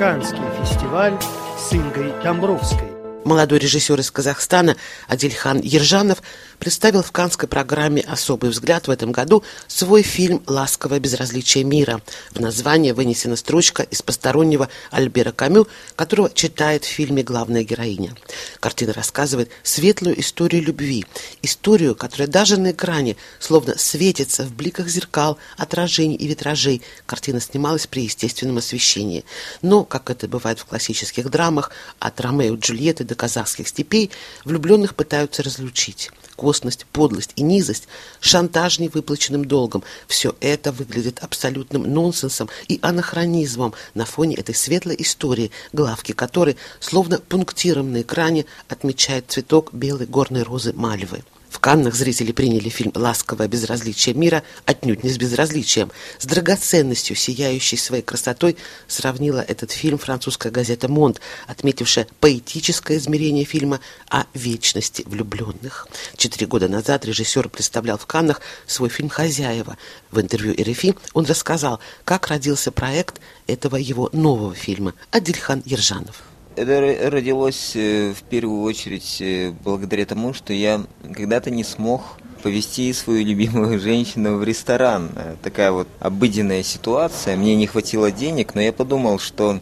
[0.00, 1.18] Канский фестиваль
[1.58, 2.89] с Ингой Домбровской.
[3.24, 4.76] Молодой режиссер из Казахстана
[5.06, 6.22] Адильхан Ержанов
[6.58, 12.00] представил в канской программе «Особый взгляд» в этом году свой фильм «Ласковое безразличие мира».
[12.30, 18.14] В название вынесена строчка из постороннего Альбера Камю, которого читает в фильме главная героиня.
[18.58, 21.04] Картина рассказывает светлую историю любви,
[21.42, 26.82] историю, которая даже на экране словно светится в бликах зеркал, отражений и витражей.
[27.04, 29.24] Картина снималась при естественном освещении.
[29.60, 34.10] Но, как это бывает в классических драмах, от Ромео и Джульетты до казахских степей
[34.46, 36.10] влюбленных пытаются разлучить.
[36.36, 37.86] Косность, подлость и низость,
[38.18, 45.50] шантаж невыплаченным долгом– все это выглядит абсолютным нонсенсом и анахронизмом на фоне этой светлой истории,
[45.74, 51.22] главки которой, словно пунктиром на экране, отмечает цветок белой горной розы Мальвы.
[51.50, 55.90] В Каннах зрители приняли фильм «Ласковое безразличие мира» отнюдь не с безразличием.
[56.18, 63.80] С драгоценностью, сияющей своей красотой, сравнила этот фильм французская газета «Монт», отметившая поэтическое измерение фильма
[64.08, 65.88] о вечности влюбленных.
[66.16, 69.76] Четыре года назад режиссер представлял в Каннах свой фильм «Хозяева».
[70.12, 76.22] В интервью РФИ он рассказал, как родился проект этого его нового фильма «Адильхан Ержанов».
[76.56, 80.82] Это родилось э, в первую очередь э, благодаря тому, что я
[81.14, 82.02] когда-то не смог
[82.42, 85.10] повести свою любимую женщину в ресторан.
[85.14, 87.36] Э, такая вот обыденная ситуация.
[87.36, 89.60] Мне не хватило денег, но я подумал, что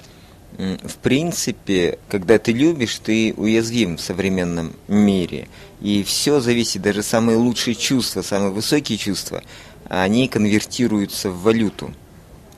[0.56, 5.46] в принципе, когда ты любишь, ты уязвим в современном мире.
[5.80, 9.42] И все зависит, даже самые лучшие чувства, самые высокие чувства,
[9.88, 11.92] они конвертируются в валюту,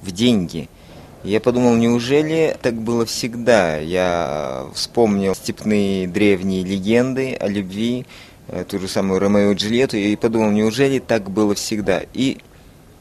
[0.00, 0.70] в деньги–
[1.22, 3.76] я подумал, неужели так было всегда?
[3.76, 8.06] Я вспомнил степные древние легенды о любви,
[8.48, 12.02] э, ту же самую Ромео и Джульетту, и подумал, неужели так было всегда?
[12.14, 12.38] И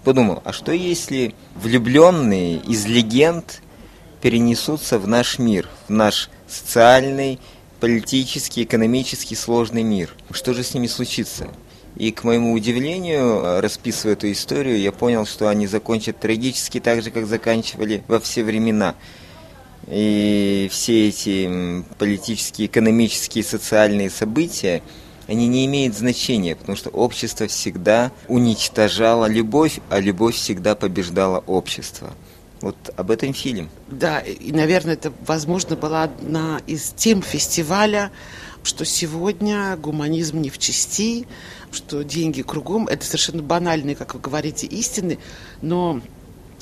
[0.03, 3.61] подумал, а что если влюбленные из легенд
[4.21, 7.39] перенесутся в наш мир, в наш социальный,
[7.79, 10.13] политический, экономический сложный мир?
[10.31, 11.47] Что же с ними случится?
[11.99, 17.03] И, к моему удивлению, э, расписывая эту историю, я понял, что они закончат трагически так
[17.03, 18.95] же, как заканчивали во все времена.
[19.85, 24.81] И все эти политические, экономические, социальные события,
[25.27, 32.13] они не имеют значения, потому что общество всегда уничтожало любовь, а любовь всегда побеждала общество.
[32.61, 33.69] Вот об этом фильм.
[33.87, 38.11] Да, и, наверное, это, возможно, была одна из тем фестиваля,
[38.63, 41.27] что сегодня гуманизм не в чести,
[41.71, 45.19] что деньги кругом, это совершенно банальные, как вы говорите, истины,
[45.61, 46.01] но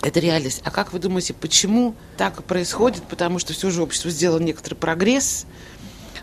[0.04, 0.62] это реальность.
[0.64, 3.04] А как вы думаете, почему так происходит?
[3.04, 5.46] Потому что все же общество сделало некоторый прогресс,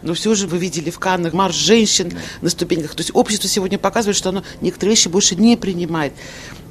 [0.02, 2.94] но все же вы видели в Каннах марш женщин на ступеньках.
[2.94, 6.12] То есть общество сегодня показывает, что оно некоторые вещи больше не принимает.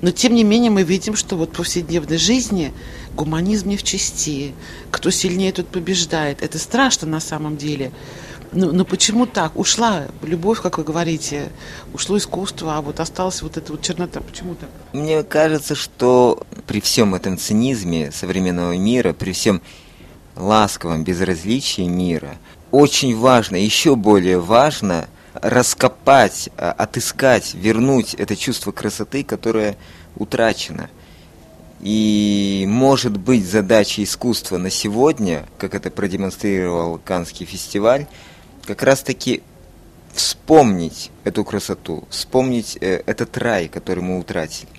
[0.02, 2.74] Но тем не менее мы видим, что вот в повседневной жизни
[3.16, 4.54] гуманизм не в чести.
[4.92, 6.44] Кто сильнее, тот побеждает.
[6.44, 7.92] Это страшно на самом деле.
[8.54, 9.56] Ну, ну почему так?
[9.58, 11.50] Ушла любовь, как вы говорите,
[11.94, 14.22] ушло искусство, а вот осталась вот эта вот чернота.
[14.22, 14.70] Почему так?
[14.94, 19.62] Мне кажется, что при всем этом цинизме современного мира, при всем
[20.36, 22.36] ласковом безразличии мира,
[22.72, 29.78] очень важно, еще более важно раскопать, а, отыскать, вернуть это чувство красоты, которое
[30.16, 30.90] утрачено.
[31.82, 38.08] И может быть задача искусства на сегодня, как это продемонстрировал Канский фестиваль,
[38.66, 39.44] как раз-таки
[40.14, 44.70] вспомнить эту красоту, вспомнить э, этот рай, который мы утратили.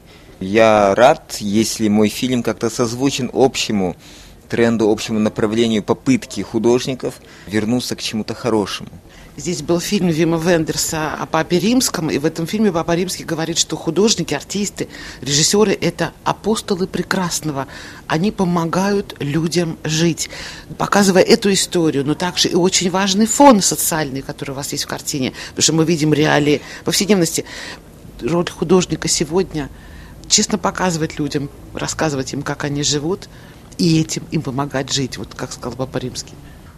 [0.40, 3.96] Я рад, если мой фильм как-то созвучен общему
[4.44, 7.14] тренду, общему направлению попытки художников
[7.46, 8.90] вернуться к чему-то хорошему.
[9.36, 13.58] Здесь был фильм Вима Вендерса о Папе Римском, и в этом фильме Папа Римский говорит,
[13.58, 14.86] что художники, артисты,
[15.22, 17.66] режиссеры– это апостолы прекрасного.
[18.06, 20.30] Они помогают людям жить,
[20.78, 24.88] показывая эту историю, но также и очень важный фон социальный, который у вас есть в
[24.88, 27.44] картине, потому что мы видим реалии повседневности.
[28.20, 29.68] Роль художника сегодня–
[30.28, 33.28] честно показывать людям, рассказывать им, как они живут,
[33.78, 36.34] и этим им помогать жить, вот как сказал Папа Римский.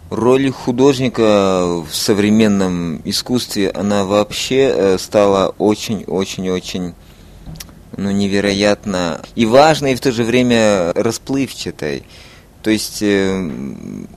[0.09, 6.93] Роль художника в современном искусстве, она вообще э, стала очень-очень-очень
[7.97, 12.03] ну, невероятно и важной, и в то же время расплывчатой.
[12.63, 13.49] То есть э,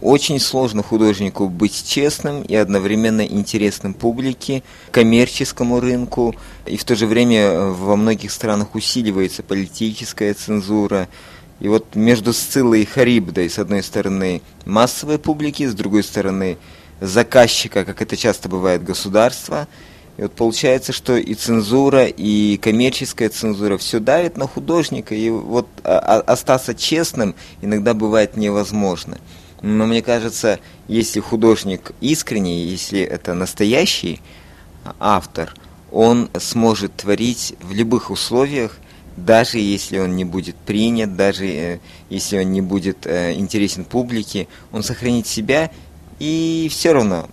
[0.01, 6.35] очень сложно художнику быть честным и одновременно интересным публике, коммерческому рынку,
[6.67, 11.09] и в то же время э, во многих странах усиливается политическая цензура,
[11.61, 16.57] и вот между Сциллой и Харибдой, с одной стороны, массовой публики, с другой стороны,
[17.01, 19.69] заказчика, как это часто бывает, государства,
[20.17, 25.69] И вот получается, что и цензура, и коммерческая цензура все давит на художника, и вот
[25.85, 29.19] а, а, остаться честным иногда бывает невозможно.
[29.63, 30.59] Но мне кажется,
[30.89, 34.21] если художник искренний, если это настоящий
[34.99, 35.55] автор,
[35.93, 38.79] он сможет творить в любых условиях,
[39.25, 41.79] даже если он не будет принят, даже э,
[42.09, 45.71] если он не будет э, интересен публике, он сохранит себя
[46.19, 47.29] и все равно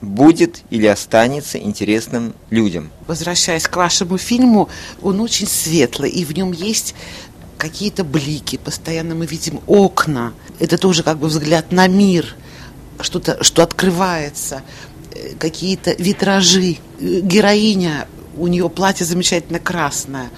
[0.00, 2.90] будет или останется интересным людям.
[3.06, 4.68] Возвращаясь к вашему фильму,
[5.02, 6.94] он очень светлый, и в нем есть
[7.56, 10.32] какие-то блики, постоянно мы видим окна.
[10.60, 12.36] Это тоже как бы взгляд на мир,
[13.00, 14.62] что-то, что открывается,
[15.12, 16.76] э, какие-то витражи.
[17.00, 18.06] Героиня,
[18.36, 20.30] у нее платье замечательно красное.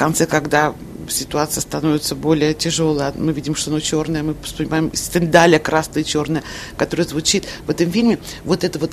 [0.00, 0.72] Конце, когда
[1.10, 3.12] ситуация становится более тяжелая.
[3.18, 6.42] Мы видим, что оно черное, мы вспоминаем стендаля красная и черная,
[6.78, 8.18] которая звучит в этом фильме.
[8.46, 8.92] Вот это вот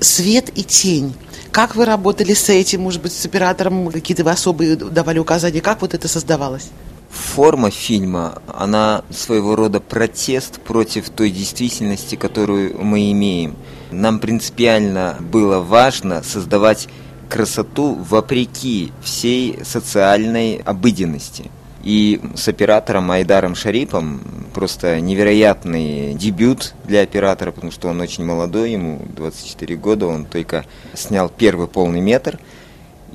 [0.00, 1.14] свет и тень.
[1.50, 5.80] Как вы работали с этим, может быть, с оператором, какие-то вы особые давали указания, как
[5.80, 6.68] вот это создавалось?
[7.08, 13.56] Форма фильма, она своего рода протест против той действительности, которую мы имеем.
[13.90, 16.88] Нам принципиально было важно создавать
[17.34, 21.50] красоту вопреки всей социальной обыденности.
[21.82, 24.20] И с оператором Айдаром Шарипом
[24.54, 30.64] просто невероятный дебют для оператора, потому что он очень молодой, ему 24 года, он только
[30.94, 32.38] снял первый полный метр.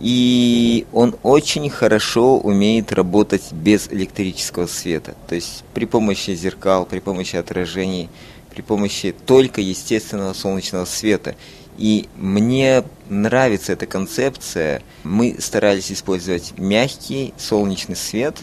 [0.01, 5.15] И он очень хорошо умеет работать без электрического света.
[5.29, 8.09] То есть при помощи зеркал, при помощи отражений,
[8.53, 11.35] при помощи только естественного солнечного света.
[11.79, 14.83] И мне нравится эта концепция.
[15.05, 18.35] Мы старались использовать мягкий солнечный свет,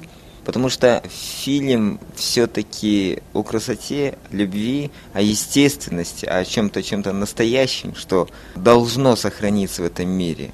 [0.47, 9.17] потому что фильм все-таки о красоте, любви, о естественности, о чем-то чем-то настоящем, что должно
[9.17, 10.53] сохраниться в этом мире.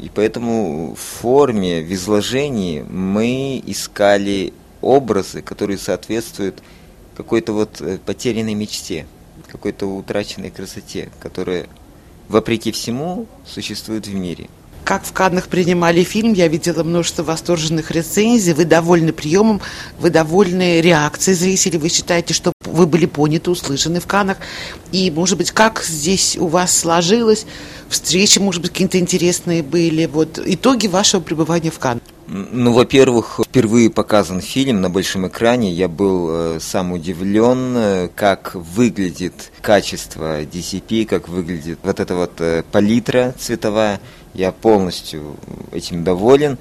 [0.00, 6.62] И поэтому в форме, в изложении мы искали образы, которые соответствуют
[7.16, 9.08] какой-то вот э, потерянной мечте,
[9.48, 11.66] какой-то утраченной красоте, которая
[12.30, 14.48] вопреки всему, существует в мире.
[14.84, 18.54] Как в Каннах принимали фильм, я видела множество восторженных рецензий.
[18.54, 19.60] Вы довольны приемом,
[19.98, 21.78] вы довольны реакцией зрителей.
[21.78, 24.38] Вы считаете, что вы были поняты, услышаны в Каннах.
[24.90, 27.46] И, может быть, как здесь у вас сложилось?
[27.88, 30.06] Встречи, может быть, какие-то интересные были.
[30.06, 31.99] Вот итоги вашего пребывания в Каннах.
[32.32, 35.72] Ну, во-первых, впервые показан фильм на большом экране.
[35.72, 42.40] Я был э, сам удивлен, э, как выглядит качество DCP, как выглядит вот эта вот
[42.40, 43.98] э, палитра цветовая.
[44.32, 45.34] Я полностью
[45.72, 46.56] этим доволен.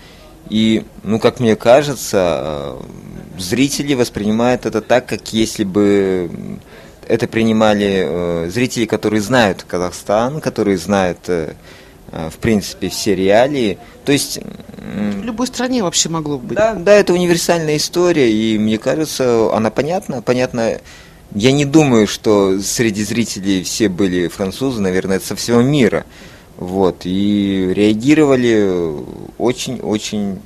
[0.50, 2.81] И, ну, как мне кажется, э,
[3.38, 6.31] зрители воспринимают это так, как если бы
[7.07, 11.30] это принимали э, зрители, которые знают Казахстан, которые знают
[12.12, 13.78] в принципе, все реалии.
[14.06, 14.40] То есть...
[14.78, 16.58] В любой стране вообще могло быть.
[16.58, 20.22] Да, да, это универсальная история, и мне кажется, она понятна.
[20.22, 20.80] Понятно,
[21.36, 26.06] я не думаю, что среди зрителей все были французы, наверное, это со всего мира.
[26.58, 28.96] Вот, и реагировали
[29.38, 30.40] очень-очень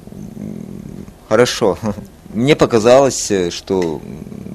[1.29, 1.77] хорошо.
[2.33, 4.01] Мне показалось, что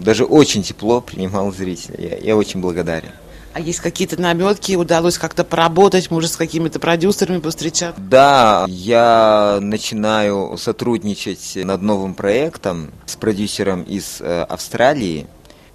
[0.01, 1.95] даже очень тепло принимал зритель.
[1.99, 3.11] Я, я очень благодарен.
[3.55, 8.01] А есть какие-то наметки, удалось как-то поработать, может, с какими-то продюсерами повстречаться?
[8.01, 15.27] Да, я начинаю сотрудничать над новым проектом с продюсером из э, Австралии.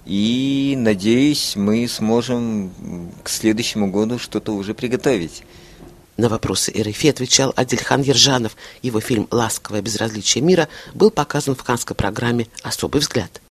[0.06, 2.72] И надеюсь, мы сможем
[3.22, 5.42] к следующему году что-то уже приготовить.
[6.16, 8.56] На вопросы РФИ отвечал Адельхан Ержанов.
[8.82, 13.40] Его фильм «Ласковое безразличие мира» был показан в канской программе «Особый взгляд».